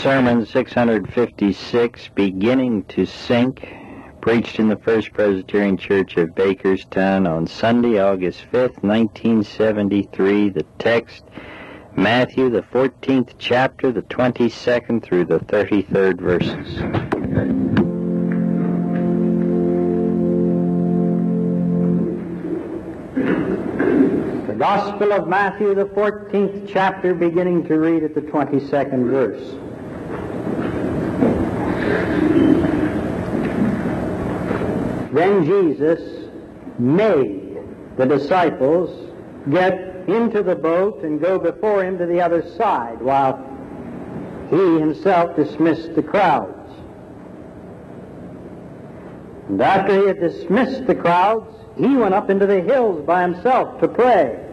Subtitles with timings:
[0.00, 3.68] Sermon 656, Beginning to Sink,
[4.20, 10.50] preached in the First Presbyterian Church of Bakerstown on Sunday, August 5th, 1973.
[10.50, 11.24] The text,
[11.96, 16.76] Matthew, the 14th chapter, the 22nd through the 33rd verses.
[24.46, 29.56] The Gospel of Matthew, the 14th chapter, beginning to read at the 22nd verse.
[35.12, 36.28] Then Jesus
[36.78, 37.58] made
[37.96, 39.10] the disciples
[39.50, 39.72] get
[40.08, 43.44] into the boat and go before him to the other side while
[44.50, 46.54] he himself dismissed the crowds.
[49.48, 53.80] And after he had dismissed the crowds, he went up into the hills by himself
[53.80, 54.44] to pray.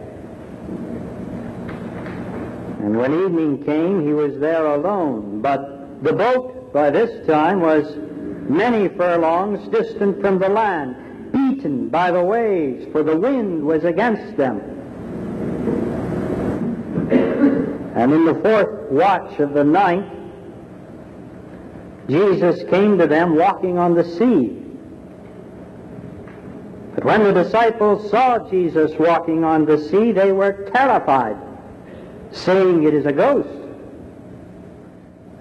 [2.80, 5.40] And when evening came, he was there alone.
[5.40, 7.84] But the boat by this time was
[8.48, 14.36] many furlongs distant from the land, beaten by the waves, for the wind was against
[14.36, 14.60] them.
[17.96, 20.04] And in the fourth watch of the night,
[22.08, 24.62] Jesus came to them walking on the sea.
[26.94, 31.36] But when the disciples saw Jesus walking on the sea, they were terrified,
[32.30, 33.48] saying, It is a ghost.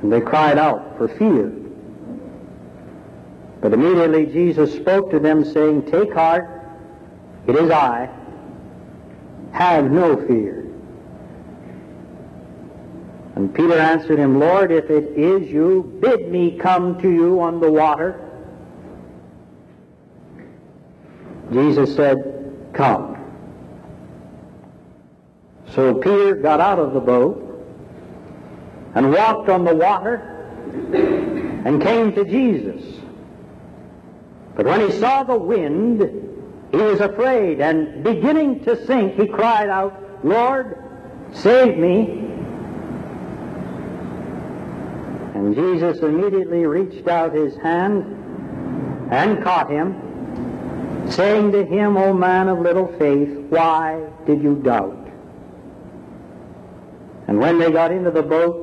[0.02, 1.52] And they cried out for fear.
[3.66, 6.48] But immediately Jesus spoke to them, saying, Take heart,
[7.48, 8.08] it is I.
[9.54, 10.68] Have no fear.
[13.34, 17.60] And Peter answered him, Lord, if it is you, bid me come to you on
[17.60, 18.22] the water.
[21.52, 23.18] Jesus said, Come.
[25.72, 27.42] So Peter got out of the boat
[28.94, 30.18] and walked on the water
[31.66, 33.02] and came to Jesus.
[34.56, 36.00] But when he saw the wind,
[36.72, 40.82] he was afraid, and beginning to sink, he cried out, Lord,
[41.34, 42.22] save me.
[45.36, 48.04] And Jesus immediately reached out his hand
[49.12, 55.06] and caught him, saying to him, O man of little faith, why did you doubt?
[57.28, 58.62] And when they got into the boat,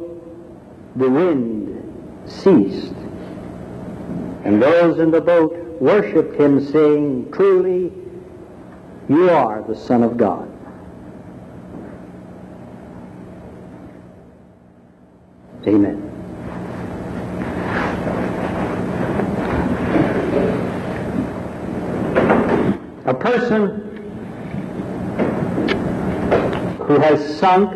[0.97, 2.94] the wind ceased.
[4.44, 7.93] And those in the boat worshipped him, saying, Truly,
[9.09, 10.48] you are the Son of God.
[15.66, 15.98] Amen.
[23.06, 23.81] A person
[26.87, 27.72] who has sunk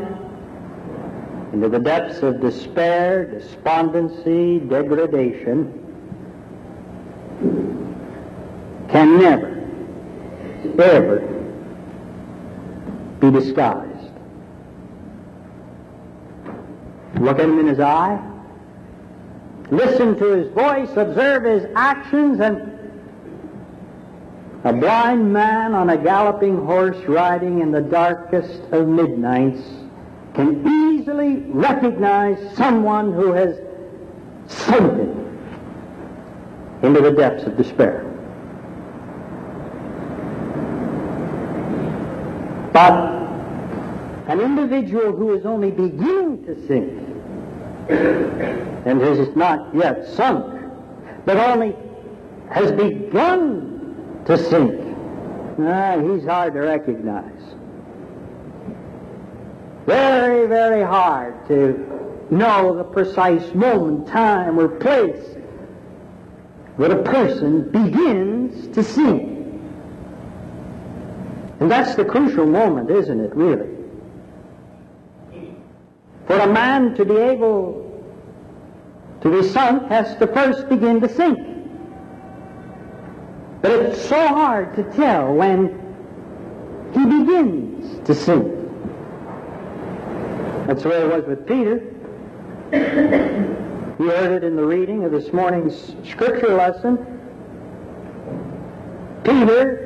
[1.53, 5.83] into the depths of despair, despondency, degradation,
[8.89, 9.49] can never,
[10.79, 11.21] ever
[13.21, 14.11] be disguised.
[17.21, 18.23] Look at him in his eye,
[19.71, 22.73] listen to his voice, observe his actions, and
[24.65, 29.63] a blind man on a galloping horse riding in the darkest of midnights
[30.35, 33.59] can easily recognize someone who has
[34.47, 35.23] sunken
[36.83, 38.06] into the depths of despair.
[42.77, 42.93] But
[44.29, 46.93] an individual who is only beginning to sink
[47.89, 50.61] and has not yet sunk,
[51.25, 51.75] but only
[52.51, 54.79] has begun to sink,
[55.59, 57.55] ah, he's hard to recognize.
[59.87, 65.25] Very, very hard to know the precise moment, time, or place
[66.77, 69.36] that a person begins to sink.
[71.61, 73.71] And that's the crucial moment, isn't it, really?
[76.27, 77.83] For a man to be able
[79.23, 81.39] to be sunk has to first begin to sink.
[83.63, 85.69] But it's so hard to tell when
[86.93, 88.53] he begins to sink.
[90.67, 91.93] That's the way it was with Peter.
[93.99, 96.99] You heard it in the reading of this morning's scripture lesson.
[99.25, 99.86] Peter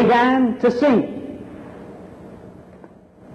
[0.00, 1.10] began to sink.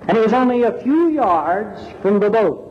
[0.07, 2.67] And he was only a few yards from the boat.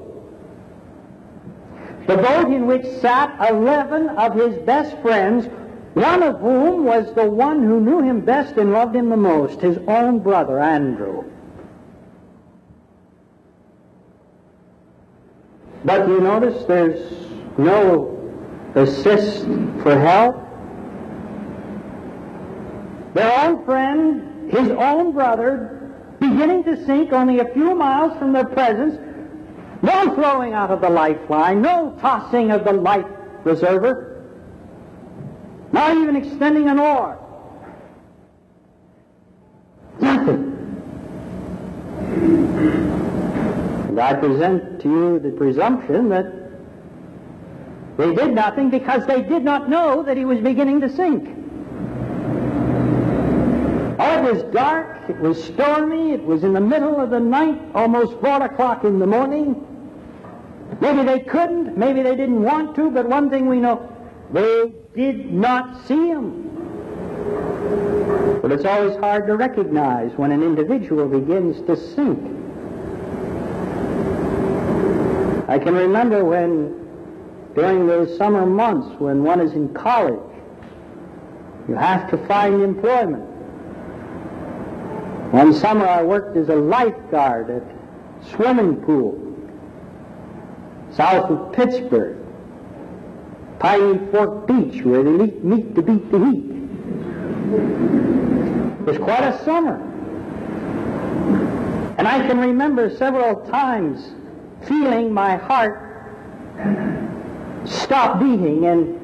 [2.07, 5.47] The boat in which sat eleven of his best friends,
[5.95, 9.61] one of whom was the one who knew him best and loved him the most,
[9.61, 11.25] his own brother, Andrew.
[15.85, 17.27] But you notice there's
[17.57, 18.17] no
[18.75, 19.45] assist
[19.83, 20.47] for help.
[23.21, 28.47] Their own friend, his own brother, beginning to sink only a few miles from their
[28.47, 28.99] presence,
[29.83, 33.05] no throwing out of the lifeline, no tossing of the life
[33.43, 34.25] preserver,
[35.71, 37.19] not even extending an oar.
[40.01, 40.57] Nothing.
[43.89, 46.33] And I present to you the presumption that
[47.99, 51.50] they did nothing because they did not know that he was beginning to sink.
[54.21, 58.21] It was dark, it was stormy, it was in the middle of the night, almost
[58.21, 59.67] four o'clock in the morning.
[60.79, 63.91] Maybe they couldn't, maybe they didn't want to, but one thing we know,
[64.31, 66.49] they did not see him.
[68.43, 72.21] But it's always hard to recognize when an individual begins to sink.
[75.49, 76.75] I can remember when,
[77.55, 80.21] during those summer months when one is in college,
[81.69, 83.30] you have to find employment.
[85.31, 87.63] One summer I worked as a lifeguard at
[88.33, 89.17] swimming pool
[90.93, 92.19] south of Pittsburgh,
[93.61, 96.45] Piney Fork Beach, where they meet to beat the heat.
[98.81, 99.77] It was quite a summer.
[101.97, 104.13] And I can remember several times
[104.67, 105.87] feeling my heart
[107.67, 108.99] stop beating and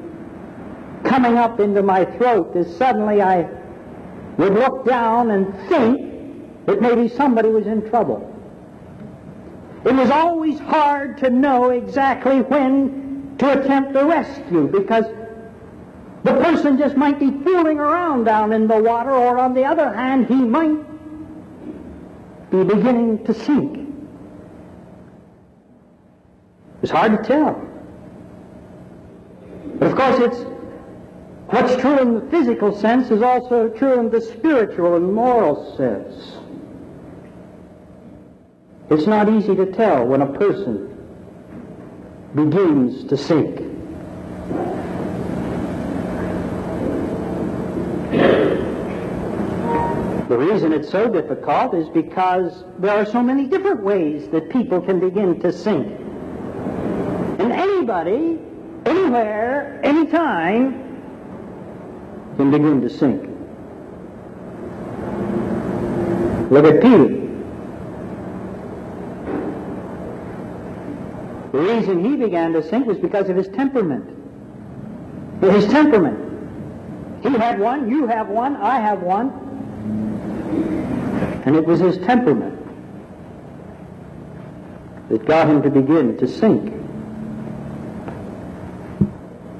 [1.05, 3.49] coming up into my throat as suddenly I
[4.37, 6.06] would look down and think
[6.67, 8.33] that maybe somebody was in trouble.
[9.85, 15.05] It was always hard to know exactly when to attempt a rescue because
[16.23, 19.93] the person just might be fooling around down in the water, or on the other
[19.93, 20.83] hand, he might
[22.51, 23.87] be beginning to sink.
[26.81, 27.65] It's hard to tell.
[29.79, 30.37] But of course, it's
[31.47, 36.36] what's true in the physical sense is also true in the spiritual and moral sense.
[38.89, 40.87] It's not easy to tell when a person
[42.33, 43.57] begins to sink.
[50.29, 54.79] The reason it's so difficult is because there are so many different ways that people
[54.81, 55.87] can begin to sink.
[57.39, 58.39] And anybody,
[58.85, 61.01] anywhere, anytime,
[62.37, 63.23] can begin to sink.
[66.51, 67.26] Look at Peter.
[71.57, 74.05] The reason he began to sink was because of his temperament.
[75.41, 77.23] His temperament.
[77.23, 79.31] He had one, you have one, I have one.
[81.47, 82.59] And it was his temperament
[85.09, 86.71] that got him to begin to sink.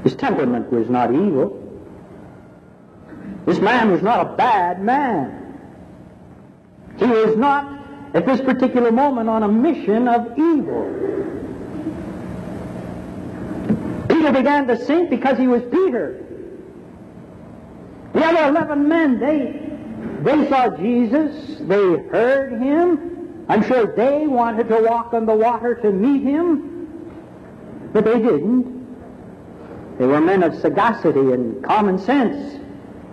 [0.03, 1.57] His temperament was not evil.
[3.47, 5.57] This man was not a bad man.
[6.99, 7.65] He was not,
[8.13, 11.15] at this particular moment, on a mission of evil.
[14.27, 16.23] Peter began to sink because he was Peter.
[18.13, 19.61] The other eleven men, they,
[20.23, 23.45] they saw Jesus, they heard him.
[23.47, 28.75] I'm sure they wanted to walk on the water to meet him, but they didn't.
[29.97, 32.59] They were men of sagacity and common sense.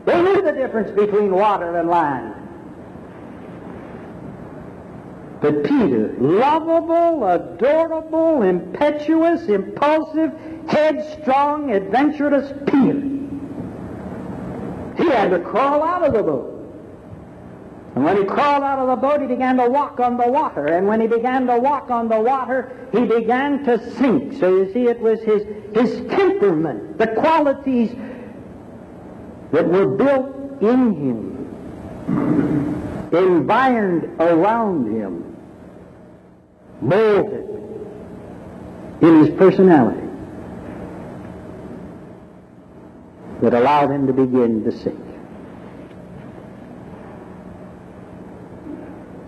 [0.07, 2.35] They knew the difference between water and land.
[5.45, 10.33] But Peter, lovable, adorable, impetuous, impulsive,
[10.67, 13.03] headstrong, adventurous Peter,
[14.97, 16.51] he had to crawl out of the boat.
[17.95, 20.67] And when he crawled out of the boat, he began to walk on the water.
[20.67, 24.41] And when he began to walk on the water, he began to sink.
[24.41, 25.43] So you see, it was his,
[25.75, 27.95] his temperament, the qualities
[29.53, 31.35] that were built in him,
[33.13, 35.24] environed around him,
[36.85, 37.49] molded
[39.01, 40.01] in his personality
[43.43, 45.01] that allowed him to begin to sink.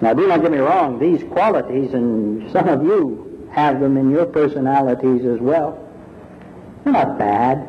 [0.00, 4.10] Now, do not get me wrong, these qualities, and some of you have them in
[4.10, 5.82] your personalities as well,
[6.84, 7.66] they're not bad.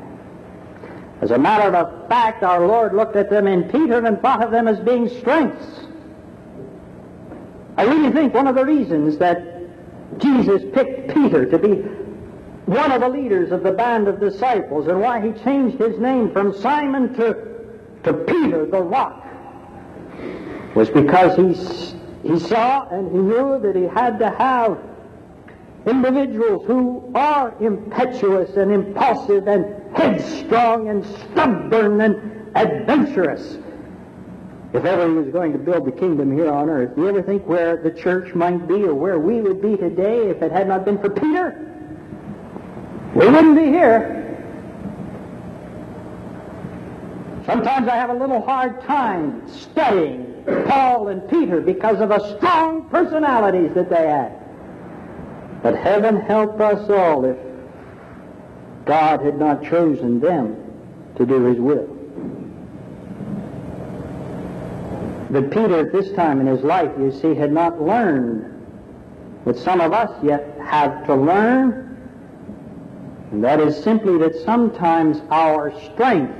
[1.21, 4.51] As a matter of fact, our Lord looked at them in Peter and thought of
[4.51, 5.85] them as being strengths.
[7.77, 9.56] I really think one of the reasons that
[10.17, 11.75] Jesus picked Peter to be
[12.65, 16.31] one of the leaders of the band of disciples and why he changed his name
[16.31, 17.33] from Simon to,
[18.03, 19.23] to Peter the rock
[20.75, 24.77] was because he, he saw and he knew that he had to have
[25.87, 33.57] individuals who are impetuous and impulsive and headstrong and stubborn and adventurous.
[34.73, 37.21] If ever he was going to build the kingdom here on earth, do you ever
[37.21, 40.67] think where the church might be or where we would be today if it had
[40.67, 41.63] not been for Peter?
[43.15, 44.13] We wouldn't be here.
[47.45, 52.89] Sometimes I have a little hard time studying Paul and Peter because of the strong
[52.89, 54.33] personalities that they had.
[55.63, 57.37] But heaven help us all if
[58.83, 60.57] God had not chosen them
[61.15, 61.96] to do his will.
[65.29, 68.53] But Peter, at this time in his life, you see, had not learned
[69.43, 71.97] what some of us yet have to learn,
[73.31, 76.33] and that is simply that sometimes our strength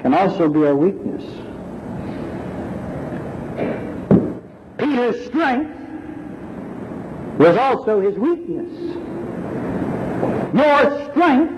[0.00, 1.24] can also be our weakness.
[4.76, 5.70] Peter's strength
[7.38, 8.70] was also his weakness.
[10.54, 11.54] Your strength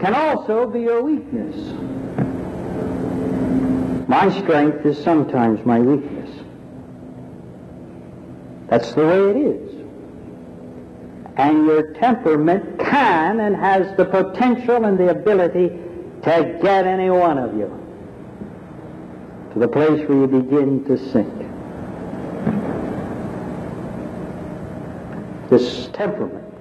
[0.00, 1.93] can also be your weakness.
[4.14, 6.30] My strength is sometimes my weakness.
[8.68, 9.84] That's the way it is.
[11.36, 15.70] And your temperament can and has the potential and the ability
[16.22, 17.68] to get any one of you
[19.52, 21.34] to the place where you begin to sink.
[25.50, 26.54] This temperament,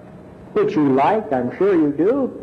[0.53, 2.42] which you like, I'm sure you do,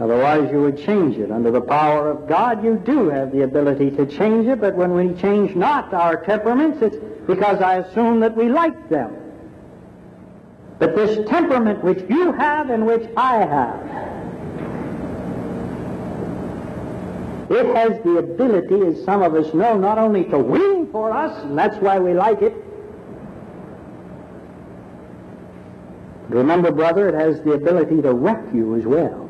[0.00, 1.30] Otherwise, you would change it.
[1.32, 4.94] Under the power of God, you do have the ability to change it, but when
[4.94, 9.16] we change not our temperaments, it's because I assume that we like them.
[10.78, 13.80] But this temperament which you have and which I have,
[17.50, 21.42] it has the ability, as some of us know, not only to win for us,
[21.42, 22.54] and that's why we like it,
[26.28, 29.27] remember, brother, it has the ability to wreck you as well.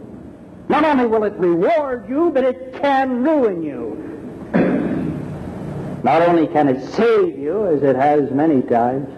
[0.69, 4.05] Not only will it reward you, but it can ruin you.
[6.03, 9.09] Not only can it save you, as it has many times,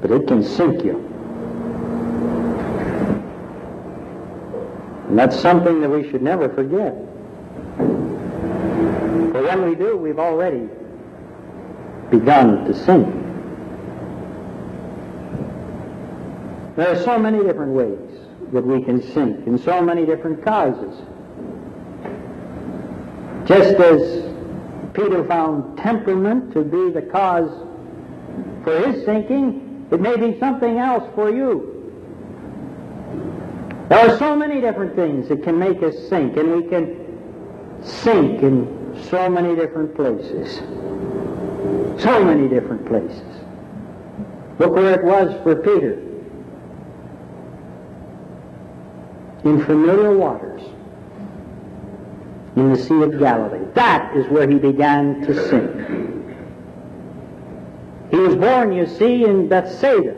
[0.00, 0.96] but it can sink you.
[5.08, 6.94] And that's something that we should never forget.
[9.32, 10.68] For when we do, we've already
[12.10, 13.14] begun to sink.
[16.76, 20.94] There are so many different ways that we can sink in so many different causes.
[23.46, 24.34] Just as
[24.94, 27.50] Peter found temperament to be the cause
[28.64, 31.74] for his sinking, it may be something else for you.
[33.88, 38.42] There are so many different things that can make us sink, and we can sink
[38.42, 40.58] in so many different places.
[42.02, 43.22] So many different places.
[44.58, 46.07] Look where it was for Peter.
[49.48, 50.62] In familiar waters
[52.56, 53.64] in the Sea of Galilee.
[53.74, 55.70] That is where he began to sink.
[58.10, 60.16] He was born, you see, in Bethsaida.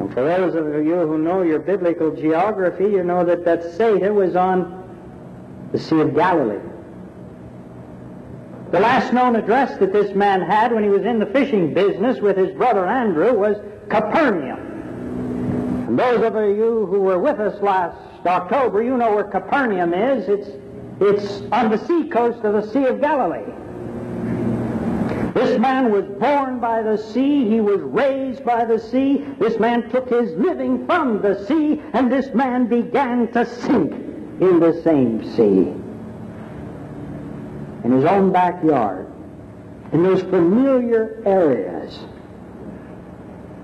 [0.00, 4.36] And for those of you who know your biblical geography, you know that Bethsaida was
[4.36, 4.78] on
[5.72, 6.60] the Sea of Galilee.
[8.70, 12.20] The last known address that this man had when he was in the fishing business
[12.20, 13.56] with his brother Andrew was
[13.88, 14.71] Capernaum.
[15.92, 20.26] And those of you who were with us last October, you know where Capernaum is.
[20.26, 20.48] It's,
[21.02, 23.52] it's on the seacoast of the Sea of Galilee.
[25.34, 27.46] This man was born by the sea.
[27.46, 29.18] He was raised by the sea.
[29.38, 34.60] This man took his living from the sea, and this man began to sink in
[34.60, 35.74] the same sea.
[37.84, 39.12] In his own backyard,
[39.92, 41.98] in those familiar areas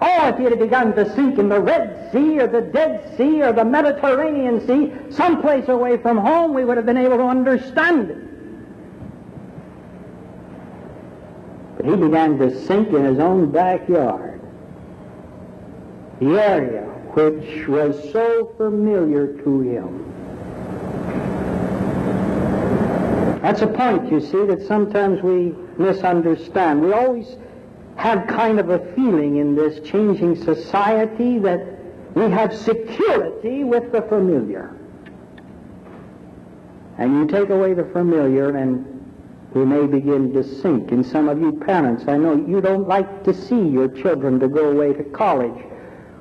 [0.00, 3.42] Oh, if he had begun to sink in the Red Sea or the Dead Sea
[3.42, 8.10] or the Mediterranean Sea, someplace away from home, we would have been able to understand
[8.10, 8.18] it.
[11.76, 14.40] But he began to sink in his own backyard,
[16.20, 16.82] the area
[17.14, 20.04] which was so familiar to him.
[23.42, 26.82] That's a point, you see, that sometimes we misunderstand.
[26.82, 27.36] We always
[27.98, 31.60] have kind of a feeling in this changing society that
[32.14, 34.74] we have security with the familiar.
[36.96, 38.94] And you take away the familiar and
[39.52, 40.92] we may begin to sink.
[40.92, 44.48] And some of you parents, I know you don't like to see your children to
[44.48, 45.64] go away to college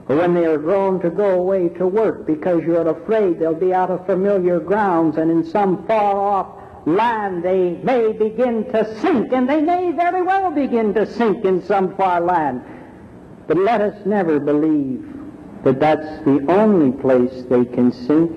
[0.09, 3.73] or when they are grown to go away to work because you're afraid they'll be
[3.73, 6.47] out of familiar grounds and in some far off
[6.87, 11.61] land they may begin to sink, and they may very well begin to sink in
[11.63, 12.63] some far land.
[13.45, 15.05] But let us never believe
[15.63, 18.31] that that's the only place they can sink.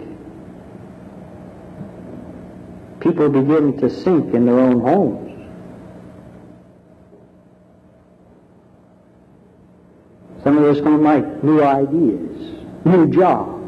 [2.99, 5.29] People begin to sink in their own homes.
[10.43, 13.60] Some of us don't like new ideas, new jobs.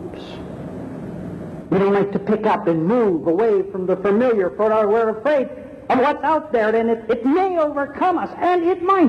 [1.72, 5.08] We don't like to pick up and move away from the familiar, for our we're
[5.18, 5.48] afraid
[5.88, 9.06] of what's out there, and it, it may overcome us, and it might.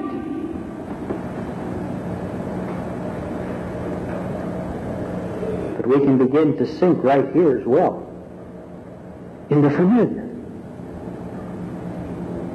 [5.76, 8.10] But we can begin to sink right here as well,
[9.50, 10.30] in the familiar.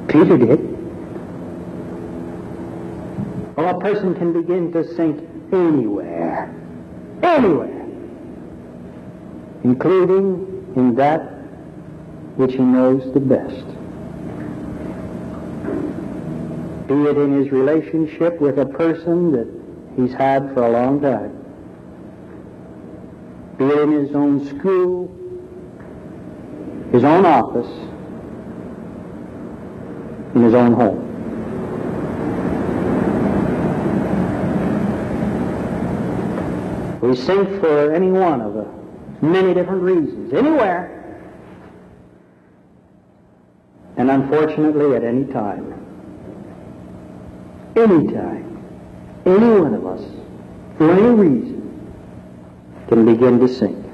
[0.07, 0.75] Peter did.
[3.55, 5.23] Well, a person can begin to sink
[5.53, 6.51] anywhere,
[7.21, 7.78] anywhere,
[9.63, 11.21] including in that
[12.35, 13.65] which he knows the best.
[16.87, 19.47] Be it in his relationship with a person that
[19.95, 21.39] he's had for a long time
[23.59, 25.11] be it in his own school,
[26.93, 27.67] his own office,
[30.33, 31.07] in his own home.
[37.01, 38.58] We sink for any one of the
[39.21, 40.95] many different reasons, anywhere,
[43.97, 45.75] and unfortunately at any time.
[47.75, 48.65] Any time,
[49.25, 50.01] any one of us,
[50.77, 51.93] for any reason,
[52.87, 53.85] can begin to sink.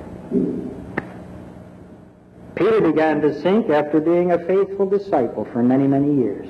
[2.56, 6.48] Peter began to sink after being a faithful disciple for many, many years.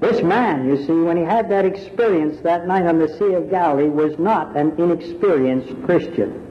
[0.00, 3.50] This man, you see, when he had that experience that night on the Sea of
[3.50, 6.49] Galilee, was not an inexperienced Christian.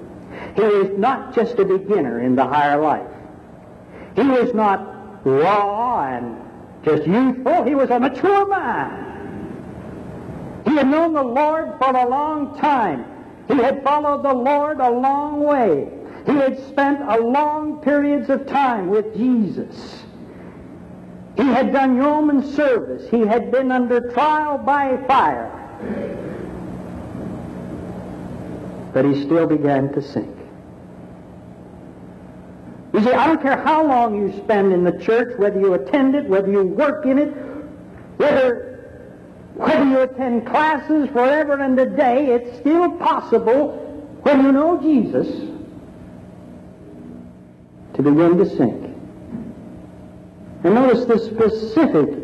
[0.55, 3.07] He was not just a beginner in the higher life.
[4.15, 6.37] He was not raw and
[6.83, 7.63] just youthful.
[7.63, 9.05] He was a mature man.
[10.65, 13.05] He had known the Lord for a long time.
[13.47, 15.91] He had followed the Lord a long way.
[16.25, 20.03] He had spent a long periods of time with Jesus.
[21.37, 23.09] He had done yeoman service.
[23.09, 25.55] He had been under trial by fire.
[28.93, 30.38] But he still began to sink.
[32.93, 36.15] You see, I don't care how long you spend in the church, whether you attend
[36.15, 37.33] it, whether you work in it,
[38.17, 38.69] whether
[39.53, 43.73] whether you attend classes forever and a day, it's still possible
[44.21, 45.27] when you know Jesus
[47.93, 48.85] to begin to sink.
[50.63, 52.17] And notice the specific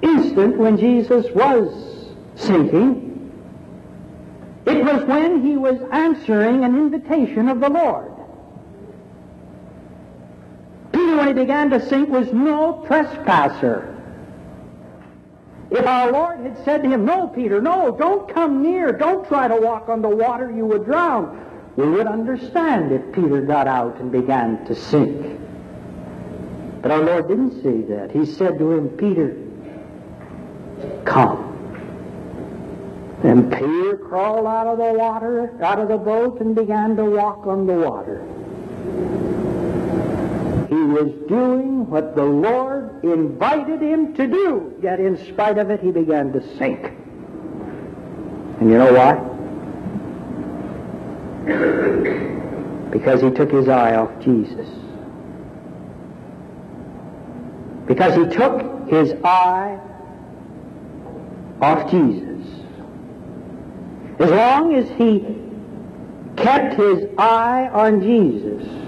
[0.00, 3.30] instant when Jesus was sinking.
[4.64, 8.12] It was when he was answering an invitation of the Lord.
[10.92, 13.94] Peter, began to sink, was no trespasser.
[15.70, 19.48] If our Lord had said to him, No, Peter, no, don't come near, don't try
[19.48, 21.44] to walk on the water, you would drown,
[21.76, 25.38] we would understand if Peter got out and began to sink.
[26.82, 28.10] But our Lord didn't say that.
[28.12, 29.36] He said to him, Peter,
[31.04, 31.44] come.
[33.22, 37.46] And Peter crawled out of the water, out of the boat, and began to walk
[37.46, 38.24] on the water.
[40.68, 45.80] He was doing what the Lord invited him to do, yet in spite of it,
[45.80, 46.84] he began to sink.
[48.60, 49.14] And you know why?
[52.90, 54.68] Because he took his eye off Jesus.
[57.86, 59.78] Because he took his eye
[61.62, 62.46] off Jesus.
[64.18, 65.24] As long as he
[66.36, 68.87] kept his eye on Jesus,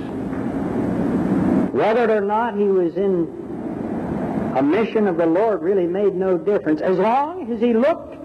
[1.80, 6.82] whether or not he was in a mission of the Lord really made no difference.
[6.82, 8.16] As long as he looked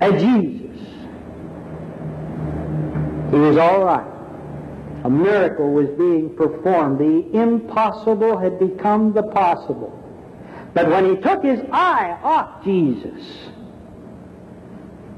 [0.00, 0.78] at Jesus,
[3.32, 4.06] he was all right.
[5.02, 7.00] A miracle was being performed.
[7.00, 9.92] The impossible had become the possible.
[10.72, 13.50] But when he took his eye off Jesus,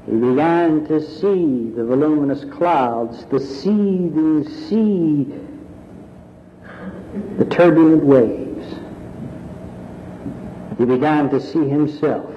[0.07, 5.50] he began to see the voluminous clouds, the seething sea
[7.37, 8.75] the turbulent waves.
[10.77, 12.33] He began to see himself.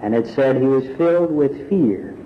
[0.00, 2.16] And it said he was filled with fear.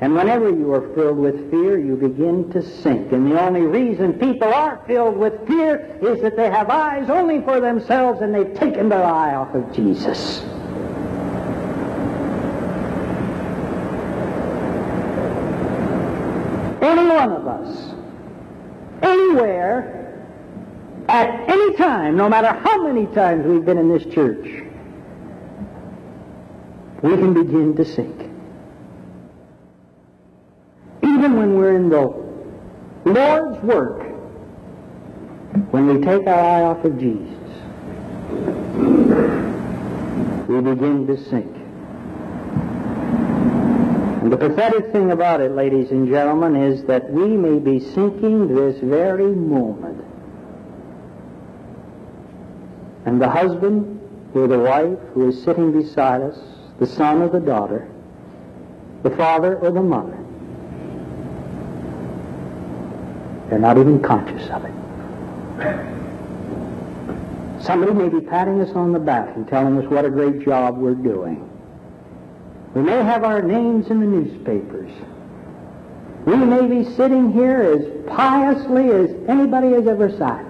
[0.00, 3.12] And whenever you are filled with fear, you begin to sink.
[3.12, 7.40] And the only reason people are filled with fear is that they have eyes only
[7.42, 10.42] for themselves and they've taken their eye off of Jesus.
[16.82, 18.01] Any one of us
[19.32, 19.98] anywhere
[21.08, 24.46] At any time, no matter how many times we've been in this church,
[27.02, 28.20] we can begin to sink.
[31.02, 32.06] Even when we're in the
[33.04, 34.02] Lord's work,
[35.72, 37.36] when we take our eye off of Jesus,
[40.48, 41.61] we begin to sink.
[44.22, 48.54] And the pathetic thing about it, ladies and gentlemen, is that we may be sinking
[48.54, 50.00] this very moment.
[53.04, 53.98] And the husband
[54.32, 56.38] or the wife who is sitting beside us,
[56.78, 57.90] the son or the daughter,
[59.02, 60.16] the father or the mother,
[63.50, 64.72] they're not even conscious of it.
[67.60, 70.78] Somebody may be patting us on the back and telling us what a great job
[70.78, 71.51] we're doing.
[72.74, 74.90] We may have our names in the newspapers.
[76.24, 80.46] We may be sitting here as piously as anybody has ever sat.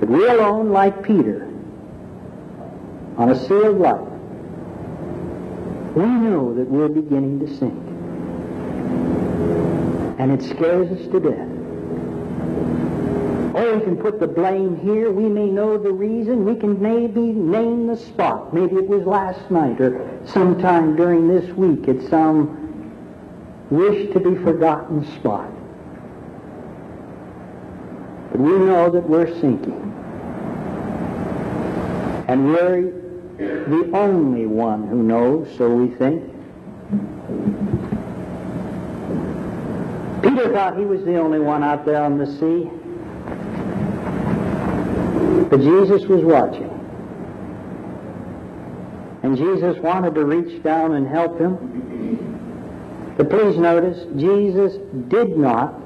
[0.00, 1.44] But we alone, like Peter,
[3.16, 4.08] on a sea of life,
[5.94, 7.80] we know that we're beginning to sink.
[10.18, 11.53] And it scares us to death.
[13.56, 15.12] Oh, we can put the blame here.
[15.12, 16.44] We may know the reason.
[16.44, 18.52] We can maybe name the spot.
[18.52, 22.60] Maybe it was last night or sometime during this week at some
[23.70, 25.48] wish to be forgotten spot.
[28.32, 29.80] But we know that we're sinking.
[32.26, 32.90] And we're
[33.38, 36.24] the only one who knows, so we think.
[40.24, 42.68] Peter thought he was the only one out there on the sea.
[45.50, 46.70] But Jesus was watching.
[49.22, 53.14] And Jesus wanted to reach down and help him.
[53.16, 54.76] But please notice, Jesus
[55.08, 55.80] did not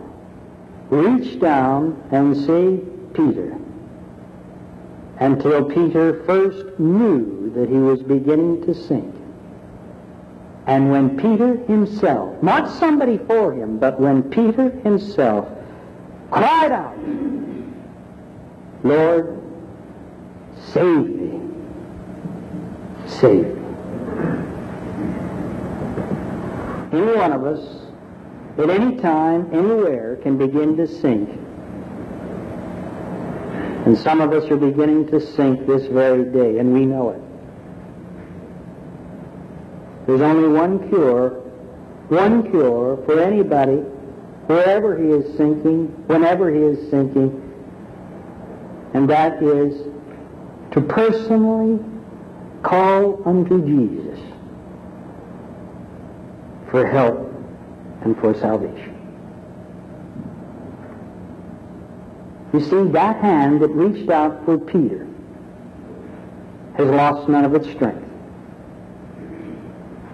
[0.91, 3.59] reach down and save Peter
[5.21, 9.15] until Peter first knew that he was beginning to sink.
[10.67, 15.49] And when Peter himself, not somebody for him, but when Peter himself
[16.31, 16.97] cried out,
[18.85, 19.41] Lord,
[20.73, 21.41] save me,
[23.07, 23.65] save me.
[26.93, 27.87] Any one of us,
[28.59, 31.29] at any time, anywhere, can begin to sink
[33.89, 37.23] and some of us are beginning to sink this very day, and we know it.
[40.07, 41.41] There's only one cure,
[42.09, 43.77] one cure for anybody,
[44.47, 47.33] wherever he is sinking, whenever he is sinking,
[48.93, 49.88] and that is
[50.73, 51.79] to personally
[52.63, 54.21] call unto Jesus
[56.71, 57.33] for help
[58.03, 58.95] and for salvation.
[62.53, 65.07] You see, that hand that reached out for Peter
[66.77, 68.05] has lost none of its strength.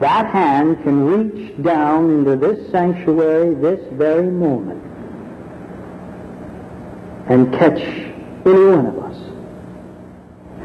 [0.00, 4.82] That hand can reach down into this sanctuary this very moment
[7.28, 9.33] and catch any one of us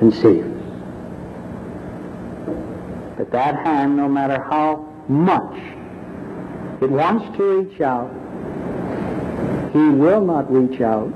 [0.02, 0.60] and save us.
[3.18, 5.58] But that hand, no matter how much
[6.82, 8.10] it wants to reach out,
[9.74, 11.14] he will not reach out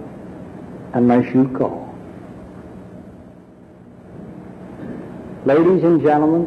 [0.94, 1.96] unless you call.
[5.46, 6.46] Ladies and gentlemen,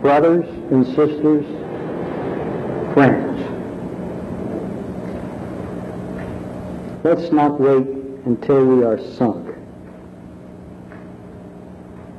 [0.00, 1.44] brothers and sisters,
[2.92, 3.40] friends,
[7.04, 7.86] let's not wait
[8.26, 9.45] until we are sunk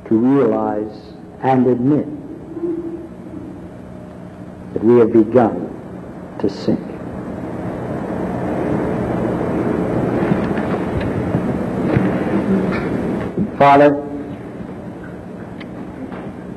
[0.07, 2.07] to realize and admit
[4.73, 5.67] that we have begun
[6.39, 6.79] to sink.
[13.57, 13.95] Father,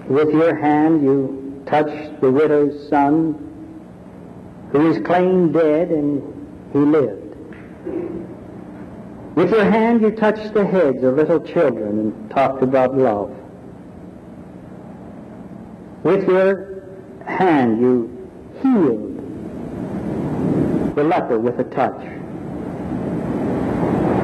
[0.09, 3.35] with your hand you touched the widow's son
[4.71, 6.23] who was claimed dead and
[6.73, 7.35] he lived.
[9.35, 13.40] With your hand you touched the heads of little children and talked about love.
[16.03, 16.83] With your
[17.27, 18.31] hand you
[18.63, 19.17] healed
[20.97, 22.01] the leper with a touch.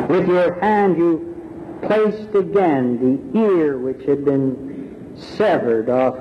[0.08, 1.34] With your hand you
[1.82, 6.18] placed again the ear which had been severed off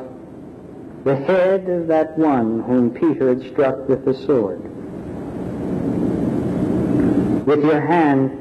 [1.06, 4.62] the head of that one whom Peter had struck with the sword.
[7.46, 8.32] With your hand,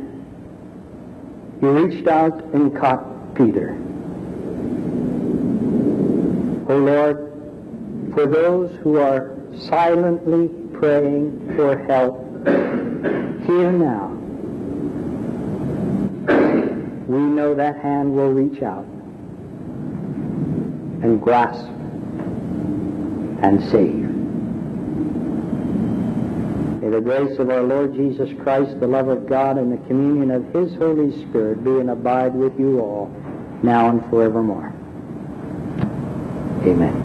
[1.61, 3.79] you reached out and caught Peter.
[6.66, 7.31] O Lord,
[8.14, 9.37] for those who are
[9.68, 12.24] silently praying for help,
[13.46, 14.09] here now,
[17.07, 18.87] we know that hand will reach out
[21.03, 21.66] and grasp
[23.42, 24.11] and save.
[26.81, 30.31] May the grace of our Lord Jesus Christ, the love of God, and the communion
[30.31, 33.11] of His Holy Spirit be and abide with you all,
[33.62, 34.74] now and forevermore.
[36.66, 37.03] Amen.